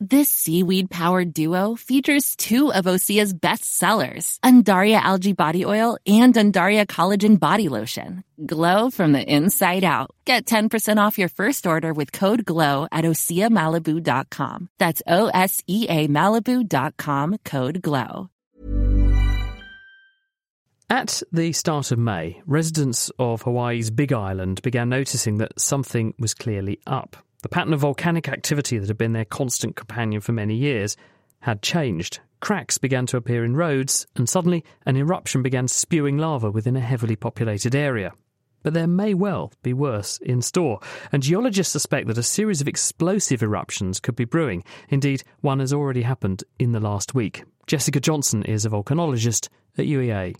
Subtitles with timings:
[0.00, 6.32] This seaweed powered duo features two of Osea's best sellers, Undaria Algae Body Oil and
[6.34, 8.22] Undaria Collagen Body Lotion.
[8.46, 10.12] Glow from the inside out.
[10.24, 14.68] Get 10% off your first order with code GLOW at OseaMalibu.com.
[14.78, 18.30] That's O S E A Malibu.com code GLOW.
[20.88, 26.34] At the start of May, residents of Hawaii's Big Island began noticing that something was
[26.34, 27.16] clearly up.
[27.42, 30.96] The pattern of volcanic activity that had been their constant companion for many years
[31.40, 32.18] had changed.
[32.40, 36.80] Cracks began to appear in roads, and suddenly an eruption began spewing lava within a
[36.80, 38.12] heavily populated area.
[38.64, 40.80] But there may well be worse in store,
[41.12, 44.64] and geologists suspect that a series of explosive eruptions could be brewing.
[44.88, 47.44] Indeed, one has already happened in the last week.
[47.68, 50.34] Jessica Johnson is a volcanologist at UEA.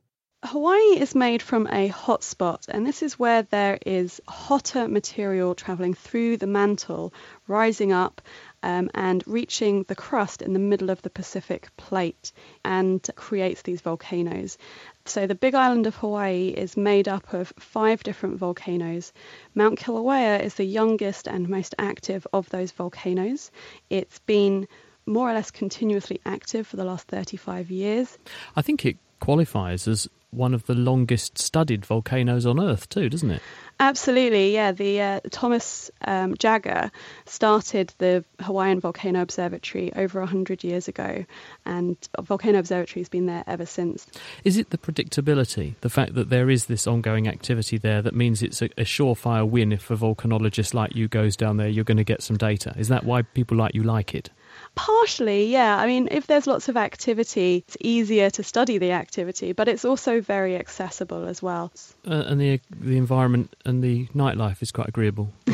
[0.44, 5.94] Hawaii is made from a hotspot, and this is where there is hotter material traveling
[5.94, 7.12] through the mantle,
[7.48, 8.22] rising up
[8.62, 12.30] um, and reaching the crust in the middle of the Pacific plate
[12.64, 14.58] and creates these volcanoes.
[15.06, 19.12] So, the big island of Hawaii is made up of five different volcanoes.
[19.56, 23.50] Mount Kilauea is the youngest and most active of those volcanoes.
[23.90, 24.68] It's been
[25.04, 28.16] more or less continuously active for the last 35 years.
[28.54, 33.30] I think it qualifies as one of the longest studied volcanoes on Earth, too, doesn't
[33.30, 33.42] it?
[33.80, 34.72] Absolutely, yeah.
[34.72, 36.90] The uh, Thomas um, Jaggar
[37.26, 41.24] started the Hawaiian Volcano Observatory over 100 years ago,
[41.64, 44.06] and Volcano Observatory has been there ever since.
[44.42, 48.42] Is it the predictability, the fact that there is this ongoing activity there, that means
[48.42, 51.98] it's a, a surefire win if a volcanologist like you goes down there, you're going
[51.98, 52.74] to get some data?
[52.76, 54.30] Is that why people like you like it?
[54.74, 55.76] Partially, yeah.
[55.76, 59.84] I mean, if there's lots of activity, it's easier to study the activity, but it's
[59.84, 61.72] also very accessible as well.
[62.06, 65.32] Uh, and the the environment and the nightlife is quite agreeable.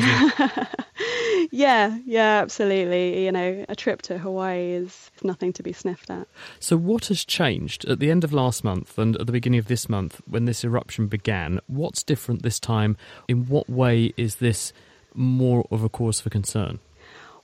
[1.51, 3.25] yeah, yeah, absolutely.
[3.25, 6.27] You know, a trip to Hawaii is nothing to be sniffed at.
[6.59, 9.67] So, what has changed at the end of last month and at the beginning of
[9.67, 11.59] this month when this eruption began?
[11.67, 12.97] What's different this time?
[13.27, 14.73] In what way is this
[15.13, 16.79] more of a cause for concern?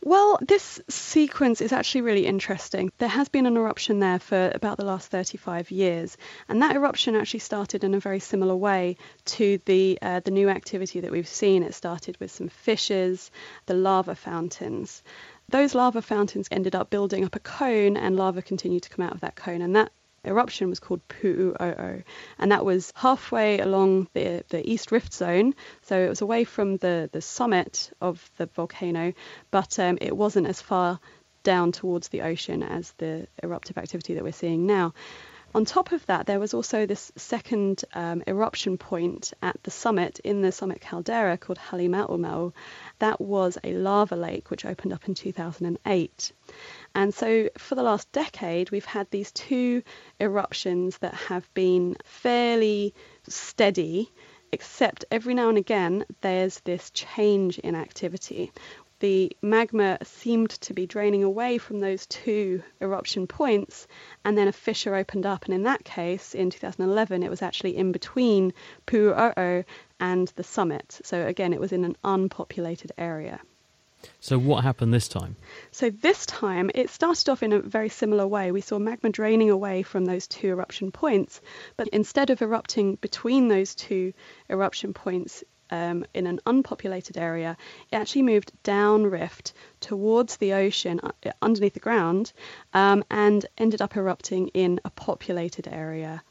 [0.04, 2.92] Well, this sequence is actually really interesting.
[2.98, 6.18] There has been an eruption there for about the last 35 years,
[6.50, 10.50] and that eruption actually started in a very similar way to the uh, the new
[10.50, 11.62] activity that we've seen.
[11.62, 13.30] It started with some fissures,
[13.68, 15.04] the lava fountains.
[15.50, 19.14] Those lava fountains ended up building up a cone, and lava continued to come out
[19.14, 19.92] of that cone, and that
[20.26, 22.04] eruption was called Pu'u'o'o,
[22.38, 26.78] and that was halfway along the, the East Rift Zone, so it was away from
[26.78, 29.14] the, the summit of the volcano,
[29.50, 31.00] but um, it wasn't as far
[31.44, 34.94] down towards the ocean as the eruptive activity that we're seeing now.
[35.54, 40.20] On top of that, there was also this second um, eruption point at the summit
[40.20, 42.54] in the summit caldera called Halemaumau.
[43.00, 46.32] That was a lava lake which opened up in 2008.
[46.96, 49.84] And so for the last decade, we've had these two
[50.22, 52.94] eruptions that have been fairly
[53.28, 54.10] steady,
[54.54, 58.54] except every now and again there's this change in activity.
[59.02, 63.88] The magma seemed to be draining away from those two eruption points,
[64.24, 65.46] and then a fissure opened up.
[65.46, 68.54] And in that case, in 2011, it was actually in between
[68.86, 69.66] Pu'u'o'o
[70.00, 71.00] and the summit.
[71.04, 73.40] So again, it was in an unpopulated area.
[74.20, 75.36] So, what happened this time?
[75.72, 78.52] So, this time it started off in a very similar way.
[78.52, 81.42] We saw magma draining away from those two eruption points,
[81.76, 84.14] but instead of erupting between those two
[84.48, 87.58] eruption points um, in an unpopulated area,
[87.92, 92.34] it actually moved down rift towards the ocean uh, underneath the ground
[92.74, 96.24] um, and ended up erupting in a populated area.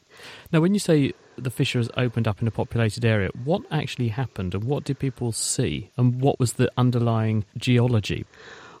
[0.51, 3.29] Now, when you say the fissure has opened up in a populated area.
[3.43, 8.25] What actually happened and what did people see and what was the underlying geology?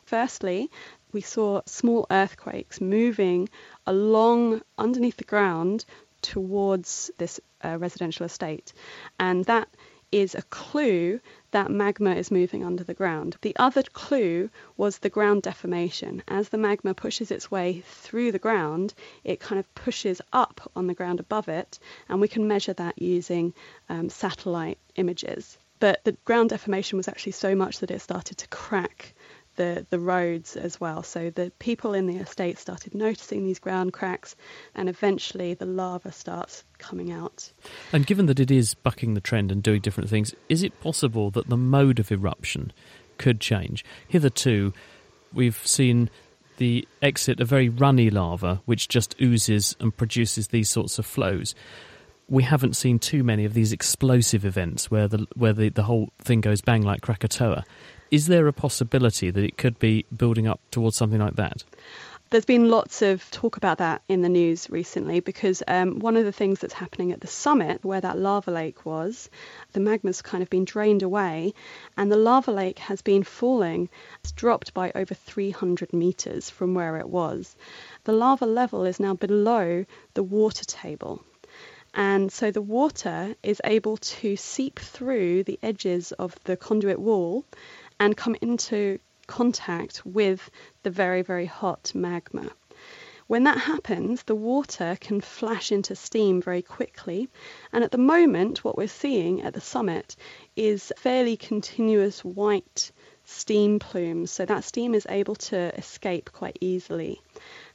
[0.05, 0.69] Firstly,
[1.11, 3.49] we saw small earthquakes moving
[3.85, 5.85] along underneath the ground
[6.21, 8.73] towards this uh, residential estate.
[9.19, 9.67] And that
[10.11, 11.19] is a clue
[11.51, 13.37] that magma is moving under the ground.
[13.41, 16.21] The other clue was the ground deformation.
[16.27, 18.93] As the magma pushes its way through the ground,
[19.23, 21.79] it kind of pushes up on the ground above it,
[22.09, 23.53] and we can measure that using
[23.89, 25.57] um, satellite images.
[25.79, 29.15] But the ground deformation was actually so much that it started to crack
[29.55, 31.03] the, the roads as well.
[31.03, 34.35] So the people in the estate started noticing these ground cracks,
[34.75, 37.51] and eventually the lava starts coming out.
[37.91, 41.31] And given that it is bucking the trend and doing different things, is it possible
[41.31, 42.71] that the mode of eruption
[43.17, 43.85] could change?
[44.07, 44.73] Hitherto,
[45.33, 46.09] we've seen
[46.57, 51.55] the exit of very runny lava, which just oozes and produces these sorts of flows.
[52.29, 56.09] We haven't seen too many of these explosive events where the where the, the whole
[56.19, 57.65] thing goes bang like Krakatoa.
[58.11, 61.63] Is there a possibility that it could be building up towards something like that?
[62.29, 66.25] There's been lots of talk about that in the news recently because um, one of
[66.25, 69.29] the things that's happening at the summit, where that lava lake was,
[69.71, 71.53] the magma's kind of been drained away,
[71.95, 73.89] and the lava lake has been falling.
[74.19, 77.55] It's dropped by over 300 meters from where it was.
[78.03, 79.85] The lava level is now below
[80.15, 81.23] the water table.
[81.93, 87.45] And so the water is able to seep through the edges of the conduit wall
[88.01, 90.49] and come into contact with
[90.81, 92.49] the very, very hot magma.
[93.27, 97.29] When that happens, the water can flash into steam very quickly.
[97.71, 100.15] And at the moment, what we're seeing at the summit
[100.55, 102.91] is fairly continuous white
[103.23, 104.31] steam plumes.
[104.31, 107.21] So that steam is able to escape quite easily.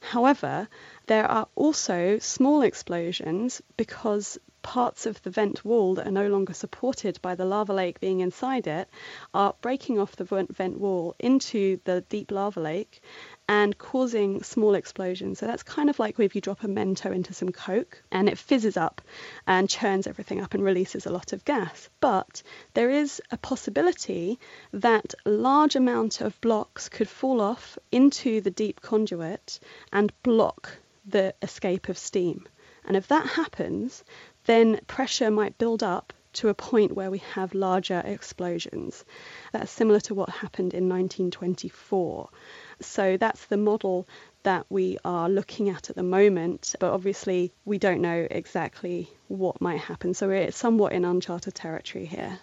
[0.00, 0.68] However,
[1.06, 6.52] there are also small explosions because parts of the vent wall that are no longer
[6.52, 8.88] supported by the lava lake being inside it
[9.32, 13.00] are breaking off the vent wall into the deep lava lake
[13.48, 15.38] and causing small explosions.
[15.38, 18.38] So that's kind of like if you drop a mento into some Coke and it
[18.38, 19.00] fizzes up
[19.46, 21.88] and churns everything up and releases a lot of gas.
[22.00, 22.42] But
[22.74, 24.40] there is a possibility
[24.72, 29.60] that large amount of blocks could fall off into the deep conduit
[29.92, 32.48] and block the escape of steam.
[32.86, 34.04] And if that happens,
[34.46, 39.04] then pressure might build up to a point where we have larger explosions.
[39.52, 42.28] That's similar to what happened in 1924.
[42.80, 44.06] So that's the model
[44.42, 49.60] that we are looking at at the moment, but obviously we don't know exactly what
[49.60, 50.12] might happen.
[50.14, 52.38] So we're somewhat in uncharted territory here.